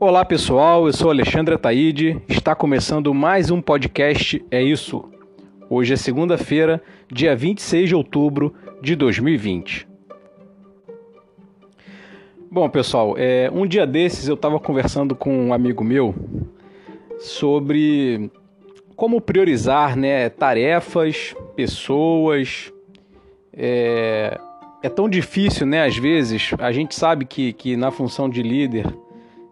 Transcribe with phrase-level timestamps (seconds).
[0.00, 5.04] Olá pessoal, eu sou Alexandre Ataíde, está começando mais um podcast É Isso.
[5.70, 8.52] Hoje é segunda-feira, dia 26 de outubro
[8.82, 9.86] de 2020.
[12.50, 16.12] Bom pessoal, é, um dia desses eu estava conversando com um amigo meu
[17.20, 18.30] sobre
[18.96, 22.72] como priorizar né, tarefas, pessoas.
[23.52, 24.38] É,
[24.82, 25.86] é tão difícil, né?
[25.86, 28.86] Às vezes, a gente sabe que, que na função de líder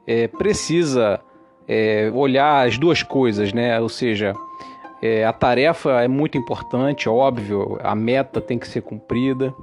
[0.06, 1.20] é, precisa
[1.66, 3.80] é, olhar as duas coisas, né?
[3.80, 4.34] Ou seja,
[5.02, 9.55] é, a tarefa é muito importante, óbvio, a meta tem que ser cumprida.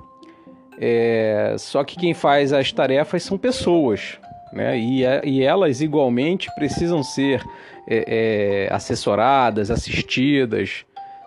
[0.82, 4.20] É, só que quem faz as tarefas são pessoas,
[4.54, 4.78] né?
[4.78, 7.44] E, e elas igualmente precisam ser
[7.88, 10.86] é, é, assessoradas, assistidas,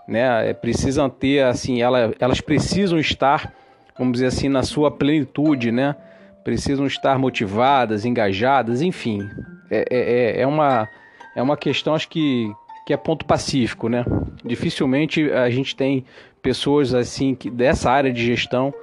[0.08, 0.50] né?
[0.50, 3.52] É, precisam ter assim, ela, elas precisam estar,
[3.98, 5.96] vamos dizer assim, na sua plenitude, né?
[6.44, 9.28] Precisam estar motivadas, engajadas, enfim,
[9.70, 10.88] é, é, é, é uma
[11.34, 12.52] é uma questão acho que
[12.84, 14.04] que é ponto pacífico, né?
[14.44, 16.04] Dificilmente a gente tem
[16.42, 18.74] pessoas assim que dessa área de gestão,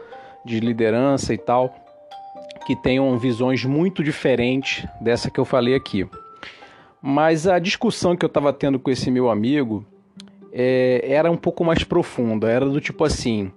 [0.45, 1.75] de liderança e tal,
[2.65, 6.07] que tenham visões muito diferentes dessa que eu falei aqui.
[7.01, 9.85] Mas a discussão que eu estava tendo com esse meu amigo
[10.51, 12.49] é, era um pouco mais profunda.
[12.49, 13.51] Era do tipo assim: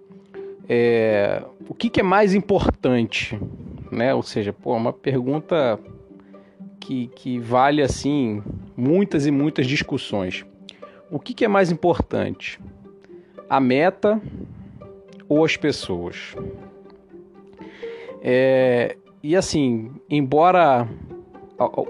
[0.69, 3.39] é, o que, que, é mais importante?
[3.93, 4.15] Né?
[4.15, 5.79] Ou seja, pô, uma pergunta
[6.81, 8.43] que, que vale assim
[8.75, 10.47] muitas e muitas discussões.
[11.11, 12.59] O que, que é mais importante?
[13.51, 14.19] A meta
[15.29, 16.35] ou as pessoas?
[18.23, 20.89] É, e assim, embora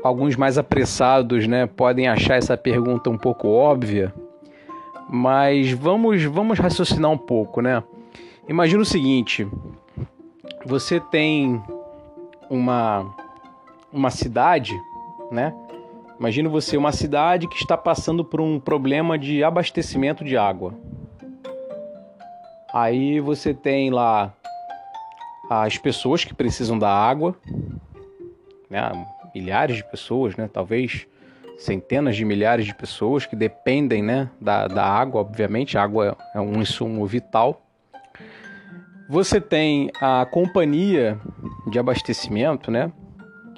[0.02, 4.12] alguns mais apressados, né, podem achar essa pergunta um pouco óbvia,
[5.08, 7.82] mas vamos vamos raciocinar um pouco, né?
[8.48, 9.46] Imagina o seguinte:
[10.64, 11.62] você tem
[12.52, 13.14] uma
[13.90, 14.72] uma cidade,
[15.30, 15.54] né?
[16.18, 20.74] Imagina você uma cidade que está passando por um problema de abastecimento de água.
[22.72, 24.32] Aí você tem lá
[25.50, 27.34] as pessoas que precisam da água,
[28.70, 29.06] né?
[29.34, 30.48] milhares de pessoas, né?
[30.50, 31.06] talvez
[31.58, 34.30] centenas de milhares de pessoas que dependem né?
[34.40, 37.62] da, da água, obviamente, a água é um insumo vital.
[39.08, 41.20] Você tem a companhia
[41.72, 42.92] de abastecimento, né?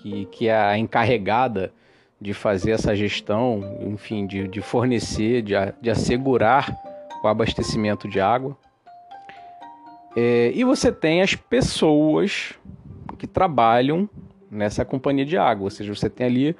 [0.04, 1.72] que, que é a encarregada
[2.20, 6.74] de fazer essa gestão, enfim, de, de fornecer, de, de assegurar
[7.22, 8.56] o abastecimento de água.
[10.14, 12.54] É, e você tem as pessoas
[13.18, 14.08] que trabalham
[14.50, 15.64] nessa companhia de água.
[15.64, 16.56] Ou seja, você tem ali,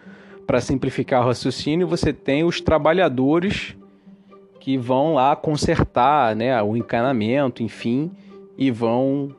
[0.47, 3.76] para simplificar o raciocínio, você tem os trabalhadores
[4.59, 8.10] que vão lá consertar né, o encanamento, enfim,
[8.56, 9.37] e vão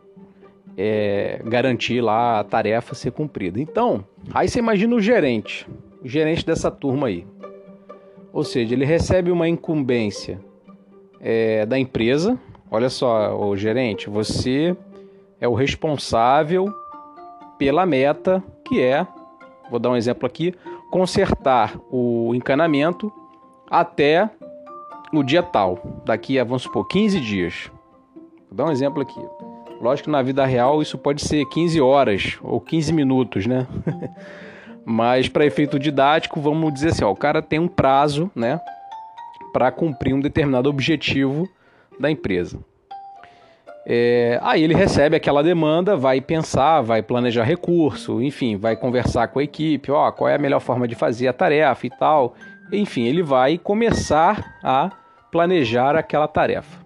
[0.78, 3.60] é, garantir lá a tarefa ser cumprida.
[3.60, 4.04] Então,
[4.34, 5.68] aí você imagina o gerente,
[6.04, 7.26] o gerente dessa turma aí.
[8.34, 10.40] Ou seja, ele recebe uma incumbência
[11.22, 12.38] é, da empresa.
[12.70, 14.76] Olha só, o gerente, você
[15.40, 16.74] é o responsável
[17.58, 19.08] pela meta que é,
[19.70, 20.54] vou dar um exemplo aqui,
[20.92, 23.12] consertar o encanamento
[23.70, 24.30] até
[25.14, 27.72] o dia tal, daqui a, vamos supor, 15 dias.
[28.50, 29.22] Vou dar um exemplo aqui.
[29.82, 33.68] Lógico que na vida real isso pode ser 15 horas ou 15 minutos, né?
[34.86, 38.62] Mas para efeito didático, vamos dizer assim, ó, o cara tem um prazo, né,
[39.52, 41.50] para cumprir um determinado objetivo
[42.00, 42.60] da empresa.
[43.88, 49.40] É, aí ele recebe aquela demanda, vai pensar, vai planejar recurso, enfim, vai conversar com
[49.40, 52.36] a equipe, ó, qual é a melhor forma de fazer a tarefa e tal.
[52.72, 54.92] Enfim, ele vai começar a
[55.32, 56.85] planejar aquela tarefa.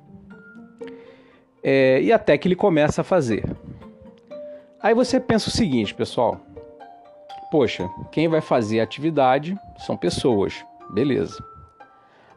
[1.63, 3.43] É, e até que ele começa a fazer.
[4.81, 6.39] Aí você pensa o seguinte, pessoal.
[7.51, 11.43] Poxa, quem vai fazer a atividade são pessoas, beleza.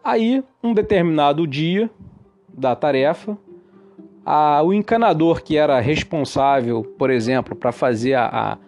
[0.03, 1.88] Aí, um determinado dia
[2.49, 3.37] da tarefa,
[4.25, 8.58] a, o encanador que era responsável, por exemplo, para fazer a,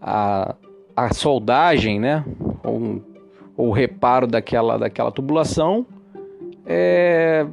[0.00, 0.54] a,
[0.94, 2.24] a, soldagem, né,
[2.62, 3.02] ou,
[3.56, 5.86] ou o reparo daquela, daquela tubulação,
[6.66, 7.46] é,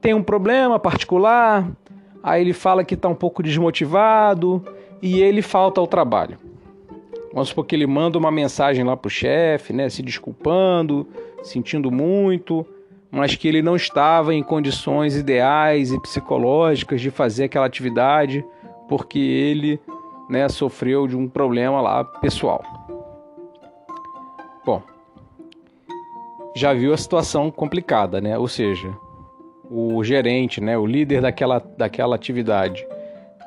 [0.00, 1.68] tem um problema particular,
[2.24, 4.64] aí ele fala que está um pouco desmotivado
[5.02, 6.38] e ele falta ao trabalho.
[7.30, 11.06] Vamos supor que ele manda uma mensagem lá para o chefe, né, se desculpando,
[11.42, 12.64] sentindo muito,
[13.10, 18.42] mas que ele não estava em condições ideais e psicológicas de fazer aquela atividade
[18.88, 19.78] porque ele
[20.28, 22.62] né, sofreu de um problema lá pessoal.
[24.64, 24.82] Bom,
[26.56, 28.38] já viu a situação complicada, né?
[28.38, 28.96] Ou seja,
[29.70, 32.86] o gerente, né, o líder daquela, daquela atividade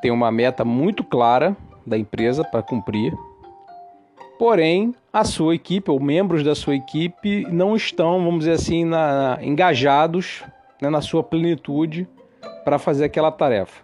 [0.02, 1.56] tem uma meta muito clara
[1.86, 3.14] da empresa para cumprir
[4.38, 9.40] Porém, a sua equipe ou membros da sua equipe não estão, vamos dizer assim, na,
[9.42, 10.44] engajados
[10.80, 12.08] né, na sua plenitude
[12.64, 13.82] para fazer aquela tarefa.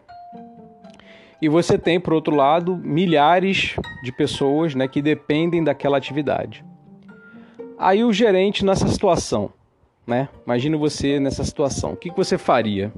[1.41, 6.63] E você tem, por outro lado, milhares de pessoas né, que dependem daquela atividade.
[7.79, 9.51] Aí o gerente nessa situação,
[10.05, 10.29] né?
[10.45, 11.93] Imagina você nessa situação.
[11.93, 12.91] O que, você faria?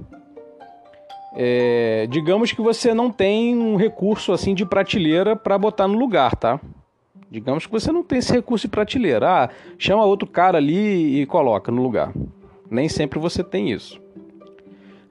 [1.35, 6.35] É, digamos que você não tem um recurso assim de prateleira para botar no lugar,
[6.35, 6.59] tá?
[7.29, 9.43] Digamos que você não tem esse recurso de prateleira.
[9.43, 12.13] Ah, chama outro cara ali e coloca no lugar.
[12.69, 14.01] Nem sempre você tem isso.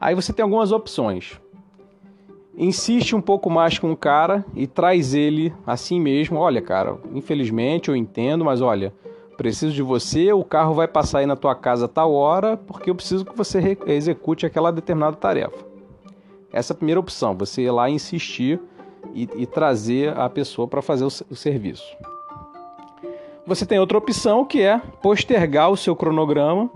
[0.01, 1.39] Aí você tem algumas opções.
[2.57, 6.39] Insiste um pouco mais com o cara e traz ele assim mesmo.
[6.39, 8.93] Olha, cara, infelizmente eu entendo, mas olha,
[9.37, 12.91] preciso de você, o carro vai passar aí na tua casa a tal hora, porque
[12.91, 15.65] eu preciso que você execute aquela determinada tarefa.
[16.53, 18.61] Essa é a primeira opção, você ir lá insistir
[19.13, 21.85] e, e trazer a pessoa para fazer o, o serviço.
[23.47, 26.71] Você tem outra opção que é postergar o seu cronograma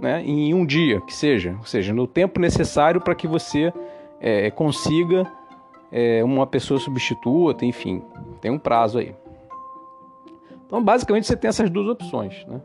[0.00, 3.72] né, em um dia, que seja, ou seja, no tempo necessário para que você
[4.20, 5.30] é, consiga
[5.92, 8.02] é, uma pessoa substituta, enfim,
[8.40, 9.14] tem um prazo aí.
[10.66, 12.44] Então, basicamente, você tem essas duas opções.
[12.46, 12.60] Né?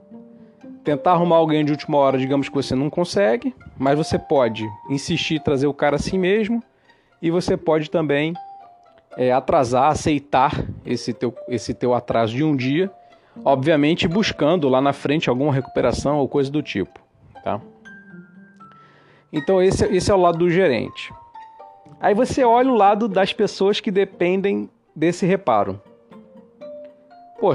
[0.84, 5.42] Tentar arrumar alguém de última hora, digamos que você não consegue, mas você pode insistir
[5.42, 6.64] trazer o cara assim mesmo,
[7.22, 8.34] e você pode também
[9.16, 12.92] é, atrasar, aceitar esse teu, esse teu atraso de um dia,
[13.46, 17.00] obviamente buscando lá na frente alguma recuperação ou coisa do tipo.
[17.44, 17.62] Tá?
[19.32, 21.14] Então, esse, esse é o lado do gerente.
[22.00, 25.80] Aí você olha o lado das pessoas que dependem desse reparo.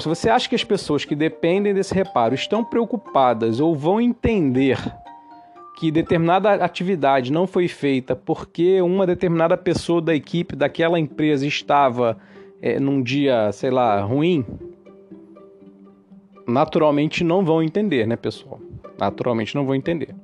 [0.00, 4.78] Se você acha que as pessoas que dependem desse reparo estão preocupadas ou vão entender
[5.78, 12.18] que determinada atividade não foi feita porque uma determinada pessoa da equipe daquela empresa estava
[12.60, 14.44] é, num dia, sei lá, ruim,
[16.48, 18.58] naturalmente não vão entender, né, pessoal?
[18.98, 20.14] Naturalmente não vão entender.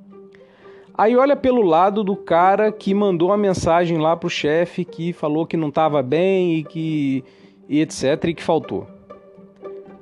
[0.95, 5.47] Aí olha pelo lado do cara que mandou uma mensagem lá pro chefe que falou
[5.47, 7.23] que não estava bem e que
[7.69, 8.92] e etc e que faltou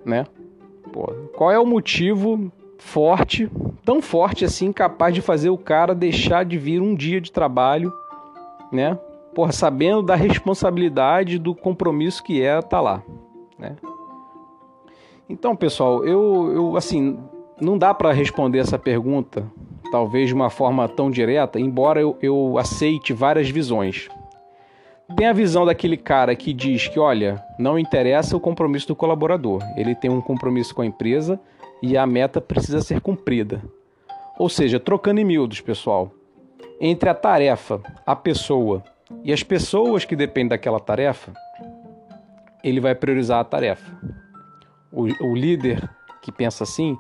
[0.06, 0.26] né?
[0.92, 3.50] Pô, qual é o motivo forte,
[3.86, 7.94] tão forte assim, capaz de fazer o cara deixar de vir um dia de trabalho,
[8.72, 8.98] né?
[9.36, 13.04] Porra, sabendo da responsabilidade do compromisso que é estar tá lá,
[13.58, 13.76] né?
[15.30, 17.18] Então, pessoal, eu, eu assim,
[17.62, 19.46] não dá para responder essa pergunta,
[19.92, 24.10] talvez de uma forma tão direta, embora eu, eu aceite várias visões.
[25.16, 29.62] Tem a visão daquele cara que diz que, olha, não interessa o compromisso do colaborador,
[29.76, 31.40] ele tem um compromisso com a empresa
[31.82, 33.62] e a meta precisa ser cumprida.
[34.38, 36.12] Ou seja, trocando em miúdos, pessoal,
[36.80, 38.84] entre a tarefa, a pessoa
[39.24, 41.34] e as pessoas que dependem daquela tarefa,
[42.64, 43.92] ele vai priorizar a tarefa.
[44.92, 45.88] O, o líder
[46.22, 46.98] que pensa assim,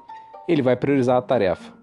[0.47, 1.80] ele vai priorizar a tarefa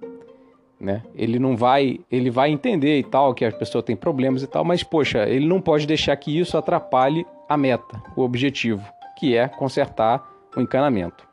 [0.80, 1.02] né?
[1.14, 4.64] Ele não vai, ele vai entender e tal que a pessoa tem problemas e tal,
[4.64, 8.84] mas poxa, ele não pode deixar que isso atrapalhe a meta, o objetivo,
[9.18, 10.24] que é consertar
[10.56, 11.26] o encanamento.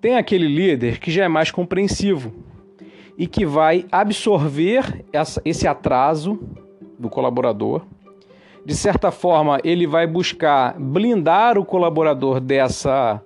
[0.00, 2.32] Tem aquele líder que já é mais compreensivo
[3.16, 6.40] e que vai absorver essa, esse atraso
[6.98, 7.82] do colaborador.
[8.64, 13.22] De certa forma, ele vai buscar blindar o colaborador dessa,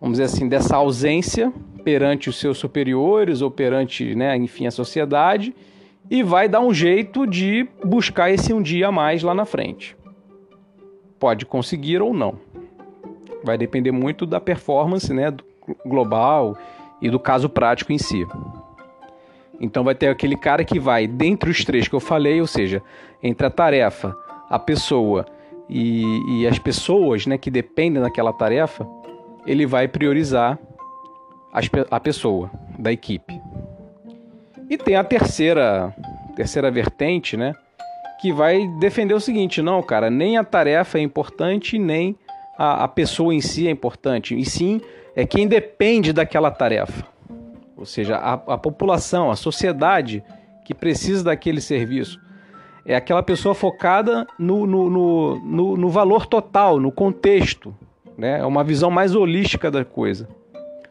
[0.00, 1.52] vamos dizer assim, dessa ausência
[1.86, 5.54] perante os seus superiores ou perante, né, enfim, a sociedade
[6.10, 9.96] e vai dar um jeito de buscar esse um dia a mais lá na frente.
[11.16, 12.40] Pode conseguir ou não.
[13.44, 15.32] Vai depender muito da performance, né,
[15.86, 16.58] global
[17.00, 18.26] e do caso prático em si.
[19.60, 22.82] Então vai ter aquele cara que vai, dentre os três que eu falei, ou seja,
[23.22, 24.12] entre a tarefa,
[24.50, 25.24] a pessoa
[25.70, 28.84] e, e as pessoas né, que dependem daquela tarefa,
[29.46, 30.58] ele vai priorizar
[31.90, 33.40] a pessoa da equipe.
[34.68, 35.94] E tem a terceira,
[36.34, 37.54] terceira vertente, né?
[38.20, 42.16] Que vai defender o seguinte: não, cara, nem a tarefa é importante, nem
[42.58, 44.80] a, a pessoa em si é importante, e sim
[45.14, 47.06] é quem depende daquela tarefa.
[47.76, 50.22] Ou seja, a, a população, a sociedade
[50.64, 52.20] que precisa daquele serviço.
[52.84, 57.74] É aquela pessoa focada no, no, no, no, no valor total, no contexto.
[58.16, 58.38] Né?
[58.38, 60.28] É uma visão mais holística da coisa.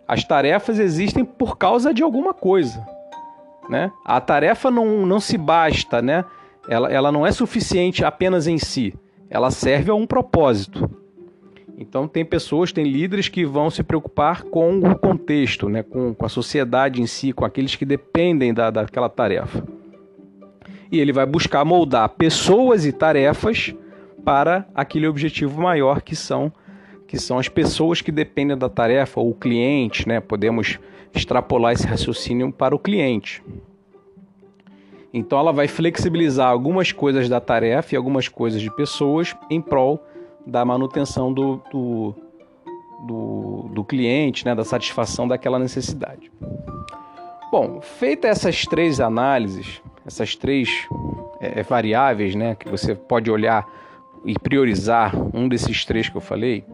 [0.08, 2.86] As tarefas existem por causa de alguma coisa.
[3.70, 3.92] Né?
[4.06, 6.24] A tarefa não, não se basta, né?
[6.68, 8.94] ela, ela não é suficiente apenas em si.
[9.30, 10.90] Ela serve a um propósito.
[11.78, 15.84] Então, tem pessoas, tem líderes que vão se preocupar com o contexto, né?
[15.84, 19.64] com, com a sociedade em si, com aqueles que dependem da, daquela tarefa.
[20.92, 23.76] E ele vai buscar moldar pessoas e tarefas
[24.24, 26.52] para aquele objetivo maior que são
[27.08, 30.20] que são as pessoas que dependem da tarefa, ou o cliente, né?
[30.20, 30.80] Podemos
[31.14, 33.44] extrapolar esse raciocínio para o cliente.
[35.14, 40.04] Então ela vai flexibilizar algumas coisas da tarefa e algumas coisas de pessoas em prol
[40.46, 42.16] da manutenção do, do,
[43.08, 46.30] do, do cliente, né, da satisfação daquela necessidade.
[47.50, 50.70] Bom, feita essas três análises, essas três
[51.40, 53.66] é, variáveis, né, que você pode olhar
[54.26, 56.66] e priorizar um desses três que eu falei,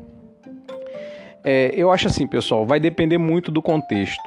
[1.43, 4.23] é, eu acho assim, pessoal, vai depender muito do contexto.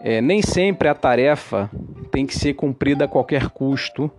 [0.00, 1.70] É, nem sempre a tarefa
[2.10, 4.10] tem que ser cumprida a qualquer custo,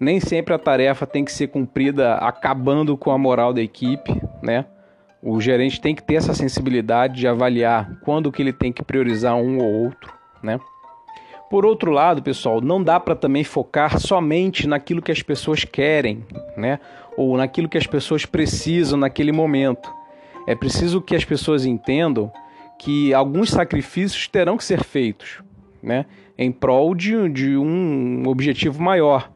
[0.00, 4.64] nem sempre a tarefa tem que ser cumprida acabando com a moral da equipe, né?
[5.22, 9.36] O gerente tem que ter essa sensibilidade de avaliar quando que ele tem que priorizar
[9.36, 10.12] um ou outro,
[10.42, 10.58] né?
[11.48, 16.24] Por outro lado, pessoal, não dá para também focar somente naquilo que as pessoas querem,
[16.56, 16.80] né?
[17.16, 20.01] Ou naquilo que as pessoas precisam naquele momento.
[20.46, 22.32] É preciso que as pessoas entendam
[22.78, 25.42] que alguns sacrifícios terão que ser feitos,
[25.82, 26.06] né?
[26.36, 29.30] Em prol de, de um objetivo maior.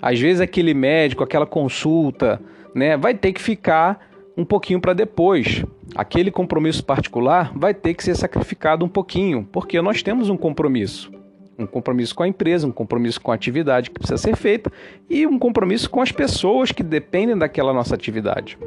[0.00, 2.40] Às vezes aquele médico, aquela consulta,
[2.74, 4.04] né, vai ter que ficar
[4.36, 5.64] um pouquinho para depois.
[5.94, 11.12] Aquele compromisso particular vai ter que ser sacrificado um pouquinho, porque nós temos um compromisso.
[11.56, 14.72] Um compromisso com a empresa, um compromisso com a atividade que precisa ser feita
[15.08, 18.58] e um compromisso com as pessoas que dependem daquela nossa atividade.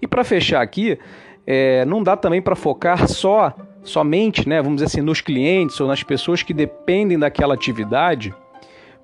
[0.00, 0.98] E para fechar aqui,
[1.46, 5.88] é, não dá também para focar só, somente, né, vamos dizer assim, nos clientes ou
[5.88, 8.34] nas pessoas que dependem daquela atividade,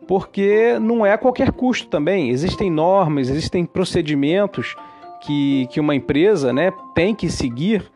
[0.06, 2.30] porque não é a qualquer custo também.
[2.30, 4.76] Existem normas, existem procedimentos
[5.22, 7.90] que, que uma empresa né, tem que seguir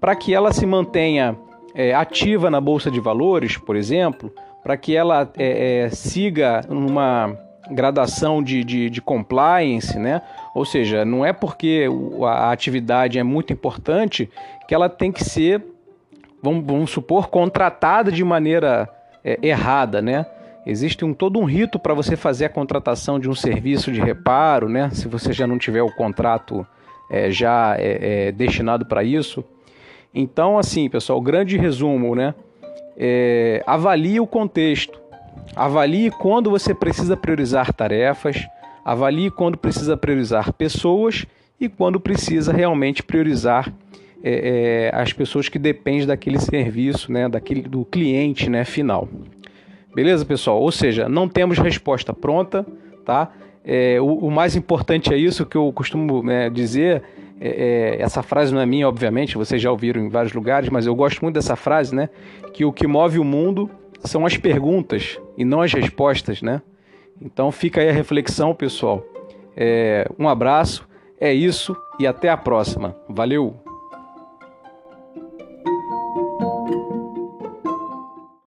[0.00, 1.36] para que ela se mantenha
[1.74, 4.32] é, ativa na Bolsa de Valores, por exemplo,
[4.62, 7.36] para que ela é, é, siga uma
[7.70, 10.22] gradação de, de, de, compliance, né?
[10.54, 11.86] Ou seja, não é porque
[12.24, 14.30] a atividade é muito importante
[14.66, 15.62] que ela tem que ser,
[16.42, 18.88] vamos, vamos supor, contratada de maneira
[19.24, 20.26] é, errada, né?
[20.66, 24.68] Existe um, todo um rito para você fazer a contratação de um serviço de reparo,
[24.68, 24.90] né?
[24.92, 26.66] Se você já não tiver o contrato
[27.08, 29.44] é, já é, é destinado para isso.
[30.12, 32.34] Então, assim, pessoal, grande resumo, né?
[32.96, 34.98] É, avalie o contexto,
[35.54, 38.46] avalie quando você precisa priorizar tarefas,
[38.84, 41.26] avalie quando precisa priorizar pessoas
[41.60, 43.72] e quando precisa realmente priorizar
[44.22, 49.08] é, é, as pessoas que dependem daquele serviço, né, daquele, do cliente né, final.
[49.94, 50.60] Beleza, pessoal?
[50.60, 52.66] Ou seja, não temos resposta pronta,
[53.04, 53.32] tá?
[53.64, 57.02] É, o, o, mais importante é isso que eu costumo né, dizer.
[57.40, 57.48] É,
[57.98, 60.94] é, essa frase não é minha, obviamente, vocês já ouviram em vários lugares, mas eu
[60.94, 62.08] gosto muito dessa frase, né?
[62.52, 63.70] Que o que move o mundo
[64.04, 66.62] são as perguntas e não as respostas, né?
[67.20, 69.04] Então fica aí a reflexão, pessoal.
[69.56, 70.86] É, um abraço,
[71.20, 72.94] é isso e até a próxima.
[73.08, 73.65] Valeu!